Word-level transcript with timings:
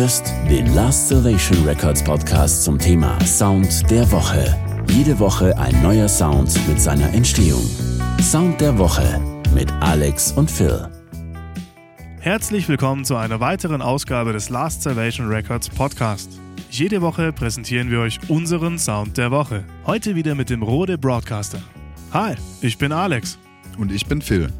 hörst 0.00 0.32
den 0.48 0.74
Last 0.74 1.08
Salvation 1.08 1.62
Records 1.62 2.02
Podcast 2.02 2.64
zum 2.64 2.78
Thema 2.78 3.20
Sound 3.26 3.90
der 3.90 4.10
Woche. 4.10 4.56
Jede 4.88 5.18
Woche 5.18 5.54
ein 5.58 5.82
neuer 5.82 6.08
Sound 6.08 6.58
mit 6.66 6.80
seiner 6.80 7.12
Entstehung. 7.12 7.60
Sound 8.18 8.62
der 8.62 8.78
Woche 8.78 9.20
mit 9.54 9.70
Alex 9.80 10.32
und 10.32 10.50
Phil. 10.50 10.88
Herzlich 12.18 12.66
willkommen 12.66 13.04
zu 13.04 13.16
einer 13.16 13.40
weiteren 13.40 13.82
Ausgabe 13.82 14.32
des 14.32 14.48
Last 14.48 14.80
Salvation 14.84 15.28
Records 15.28 15.68
Podcast. 15.68 16.30
Jede 16.70 17.02
Woche 17.02 17.30
präsentieren 17.34 17.90
wir 17.90 18.00
euch 18.00 18.20
unseren 18.30 18.78
Sound 18.78 19.18
der 19.18 19.30
Woche. 19.30 19.64
Heute 19.84 20.14
wieder 20.14 20.34
mit 20.34 20.48
dem 20.48 20.62
Rode 20.62 20.96
Broadcaster. 20.96 21.60
Hi, 22.14 22.36
ich 22.62 22.78
bin 22.78 22.92
Alex. 22.92 23.38
Und 23.76 23.92
ich 23.92 24.06
bin 24.06 24.22
Phil. 24.22 24.50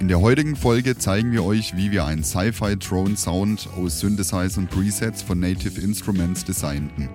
In 0.00 0.08
der 0.08 0.20
heutigen 0.20 0.56
Folge 0.56 0.98
zeigen 0.98 1.30
wir 1.32 1.44
euch, 1.44 1.76
wie 1.76 1.92
wir 1.92 2.04
einen 2.04 2.24
Sci-Fi 2.24 2.76
Drone 2.76 3.16
Sound 3.16 3.68
aus 3.76 4.00
Synthesizer 4.00 4.58
und 4.58 4.68
Presets 4.68 5.22
von 5.22 5.38
Native 5.38 5.80
Instruments 5.80 6.44
designten. 6.44 7.08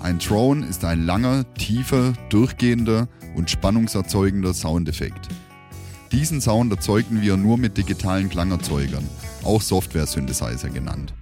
Ein 0.00 0.18
Drone 0.18 0.66
ist 0.66 0.84
ein 0.84 1.06
langer, 1.06 1.44
tiefer, 1.54 2.12
durchgehender 2.28 3.08
und 3.36 3.50
spannungserzeugender 3.50 4.52
Soundeffekt. 4.52 5.28
Diesen 6.10 6.40
Sound 6.40 6.72
erzeugen 6.72 7.22
wir 7.22 7.36
nur 7.36 7.56
mit 7.56 7.78
digitalen 7.78 8.28
Klangerzeugern, 8.28 9.08
auch 9.44 9.62
Software-Synthesizer 9.62 10.70
genannt. 10.70 11.14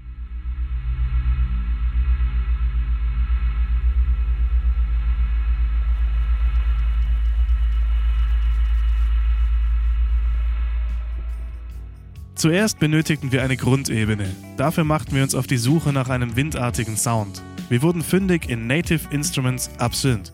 Zuerst 12.47 12.79
benötigten 12.79 13.33
wir 13.33 13.43
eine 13.43 13.57
Grundebene. 13.57 14.29
Dafür 14.57 14.85
machten 14.85 15.17
wir 15.17 15.25
uns 15.25 15.35
auf 15.35 15.49
die 15.49 15.57
Suche 15.57 15.93
nach 15.93 16.11
einem 16.11 16.37
windartigen 16.37 16.97
Sound. 16.97 17.43
Wir 17.69 17.83
wurden 17.83 18.03
fündig 18.03 18.49
in 18.49 18.69
Native 18.69 19.01
Instruments 19.11 19.69
Absynth. 19.79 20.33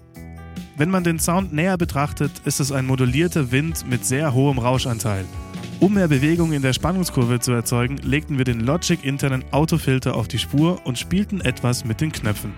Wenn 0.76 0.90
man 0.90 1.04
den 1.04 1.18
Sound 1.18 1.54
näher 1.54 1.78
betrachtet, 1.78 2.30
ist 2.44 2.60
es 2.60 2.70
ein 2.70 2.84
modulierter 2.84 3.50
Wind 3.50 3.88
mit 3.88 4.04
sehr 4.04 4.34
hohem 4.34 4.58
Rauschanteil. 4.58 5.24
Um 5.80 5.94
mehr 5.94 6.08
Bewegung 6.08 6.52
in 6.52 6.60
der 6.60 6.74
Spannungskurve 6.74 7.40
zu 7.40 7.52
erzeugen, 7.52 7.96
legten 7.96 8.36
wir 8.36 8.44
den 8.44 8.60
Logic 8.60 9.02
internen 9.02 9.42
Autofilter 9.50 10.14
auf 10.14 10.28
die 10.28 10.38
Spur 10.38 10.84
und 10.84 10.98
spielten 10.98 11.40
etwas 11.40 11.86
mit 11.86 12.02
den 12.02 12.12
Knöpfen. 12.12 12.52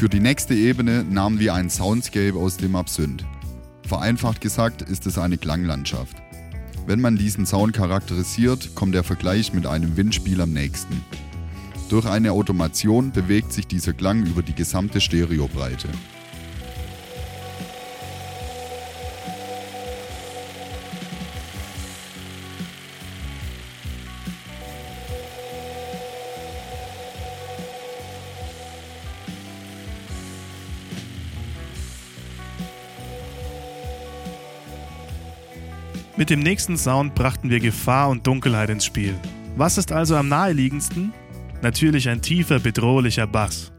Für 0.00 0.08
die 0.08 0.18
nächste 0.18 0.54
Ebene 0.54 1.04
nahmen 1.04 1.38
wir 1.40 1.52
ein 1.52 1.68
Soundscape 1.68 2.34
aus 2.34 2.56
dem 2.56 2.74
Absynth. 2.74 3.22
Vereinfacht 3.86 4.40
gesagt 4.40 4.80
ist 4.80 5.06
es 5.06 5.18
eine 5.18 5.36
Klanglandschaft. 5.36 6.16
Wenn 6.86 7.02
man 7.02 7.16
diesen 7.16 7.44
Sound 7.44 7.74
charakterisiert, 7.74 8.74
kommt 8.74 8.94
der 8.94 9.04
Vergleich 9.04 9.52
mit 9.52 9.66
einem 9.66 9.98
Windspiel 9.98 10.40
am 10.40 10.54
nächsten. 10.54 11.04
Durch 11.90 12.06
eine 12.06 12.32
Automation 12.32 13.12
bewegt 13.12 13.52
sich 13.52 13.66
dieser 13.66 13.92
Klang 13.92 14.24
über 14.24 14.42
die 14.42 14.54
gesamte 14.54 15.02
Stereobreite. 15.02 15.88
Mit 36.20 36.28
dem 36.28 36.40
nächsten 36.40 36.76
Sound 36.76 37.14
brachten 37.14 37.48
wir 37.48 37.60
Gefahr 37.60 38.10
und 38.10 38.26
Dunkelheit 38.26 38.68
ins 38.68 38.84
Spiel. 38.84 39.14
Was 39.56 39.78
ist 39.78 39.90
also 39.90 40.16
am 40.16 40.28
naheliegendsten? 40.28 41.14
Natürlich 41.62 42.10
ein 42.10 42.20
tiefer, 42.20 42.58
bedrohlicher 42.58 43.26
Bass. 43.26 43.72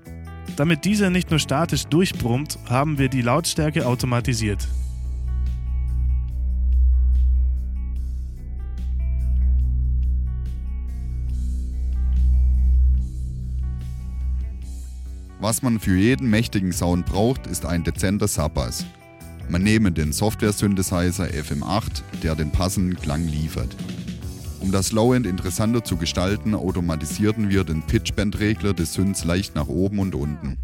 Damit 0.55 0.83
dieser 0.83 1.11
nicht 1.11 1.29
nur 1.29 1.37
statisch 1.37 1.83
durchbrummt, 1.85 2.57
haben 2.67 2.97
wir 2.97 3.09
die 3.09 3.21
Lautstärke 3.21 3.85
automatisiert. 3.85 4.67
Was 15.39 15.61
man 15.61 15.79
für 15.79 15.95
jeden 15.95 16.31
mächtigen 16.31 16.73
Sound 16.73 17.05
braucht, 17.05 17.45
ist 17.45 17.67
ein 17.67 17.83
dezenter 17.83 18.27
Subbass. 18.27 18.83
Man 19.51 19.63
nehme 19.63 19.91
den 19.91 20.13
Software-Synthesizer 20.13 21.25
FM8, 21.25 22.03
der 22.23 22.35
den 22.35 22.53
passenden 22.53 22.95
Klang 22.95 23.27
liefert. 23.27 23.75
Um 24.61 24.71
das 24.71 24.93
Low-End 24.93 25.27
interessanter 25.27 25.83
zu 25.83 25.97
gestalten, 25.97 26.55
automatisierten 26.55 27.49
wir 27.49 27.65
den 27.65 27.81
Pitchband-Regler 27.81 28.73
des 28.73 28.93
Synths 28.93 29.25
leicht 29.25 29.53
nach 29.53 29.67
oben 29.67 29.99
und 29.99 30.15
unten. 30.15 30.57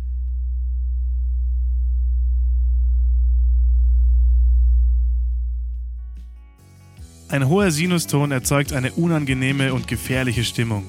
Ein 7.28 7.50
hoher 7.50 7.72
Sinuston 7.72 8.32
erzeugt 8.32 8.72
eine 8.72 8.94
unangenehme 8.94 9.74
und 9.74 9.90
gefährliche 9.90 10.46
Stimmung. 10.46 10.86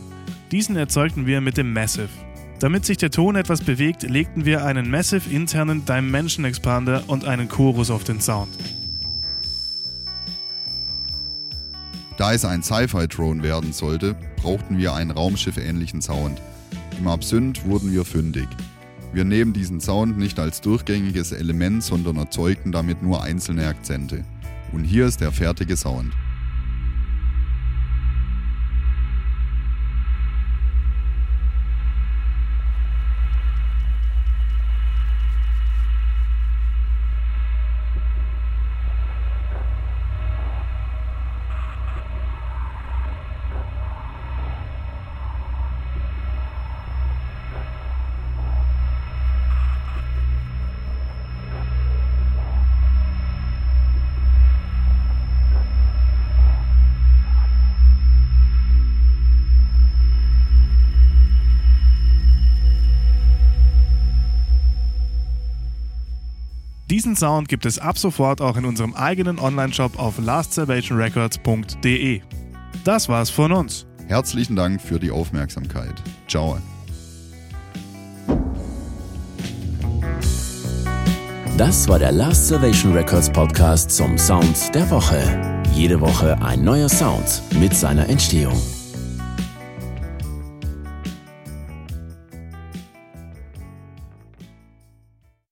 Diesen 0.53 0.76
erzeugten 0.76 1.26
wir 1.26 1.41
mit 1.41 1.56
dem 1.56 1.72
Massive. 1.72 2.10
Damit 2.60 2.84
sich 2.84 2.96
der 2.96 3.12
Ton 3.12 3.36
etwas 3.36 3.60
bewegt, 3.60 4.02
legten 4.02 4.44
wir 4.44 4.64
einen 4.64 4.91
Massive 4.91 5.30
internen 5.30 5.84
Dimension 5.84 6.44
Expander 6.44 7.04
und 7.06 7.24
einen 7.24 7.48
Chorus 7.48 7.88
auf 7.91 8.02
den 8.02 8.20
Sound. 8.20 8.48
Da 12.16 12.32
es 12.32 12.44
ein 12.44 12.64
Sci-Fi-Drone 12.64 13.44
werden 13.44 13.72
sollte, 13.72 14.16
brauchten 14.42 14.76
wir 14.76 14.92
einen 14.94 15.12
Raumschiff-ähnlichen 15.12 16.02
Sound. 16.02 16.42
Im 16.98 17.06
Absynth 17.06 17.64
wurden 17.64 17.92
wir 17.92 18.04
fündig. 18.04 18.48
Wir 19.12 19.24
nehmen 19.24 19.52
diesen 19.52 19.80
Sound 19.80 20.18
nicht 20.18 20.41
als 20.41 20.60
durchgängiges 20.60 21.30
Element, 21.30 21.84
sondern 21.84 22.16
erzeugten 22.16 22.72
damit 22.72 23.04
nur 23.04 23.22
einzelne 23.22 23.68
Akzente. 23.68 24.24
Und 24.72 24.82
hier 24.82 25.06
ist 25.06 25.20
der 25.20 25.30
fertige 25.30 25.76
Sound. 25.76 26.12
Diesen 66.91 67.16
Sound 67.16 67.49
gibt 67.49 67.66
es 67.66 67.78
ab 67.78 67.99
sofort 67.99 68.41
auch 68.41 68.56
in 68.56 68.65
unserem 68.65 68.94
eigenen 68.94 69.38
Online-Shop 69.38 69.99
auf 69.99 70.19
lastsalvationrecords.de. 70.19 72.22
Das 72.82 73.10
war's 73.10 73.28
von 73.28 73.53
uns. 73.53 73.87
Herzlichen 74.06 74.56
Dank 74.56 74.81
für 74.81 74.98
die 74.98 75.10
Aufmerksamkeit. 75.10 76.03
Ciao. 76.28 76.59
Das 81.59 81.86
war 81.89 81.98
der 81.98 82.12
Last 82.12 82.48
Salvation 82.48 82.95
Records 82.95 83.28
Podcast 83.28 83.91
zum 83.91 84.16
Sound 84.16 84.74
der 84.74 84.89
Woche. 84.89 85.62
Jede 85.74 86.01
Woche 86.01 86.41
ein 86.41 86.65
neuer 86.65 86.89
Sound 86.89 87.42
mit 87.60 87.74
seiner 87.74 88.09
Entstehung. 88.09 88.59